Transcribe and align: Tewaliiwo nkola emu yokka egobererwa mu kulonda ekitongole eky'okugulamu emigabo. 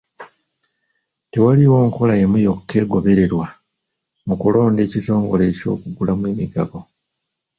Tewaliiwo 1.31 1.77
nkola 1.87 2.13
emu 2.23 2.37
yokka 2.45 2.73
egobererwa 2.83 3.45
mu 4.27 4.33
kulonda 4.41 4.79
ekitongole 4.83 5.43
eky'okugulamu 5.51 6.23
emigabo. 6.31 6.79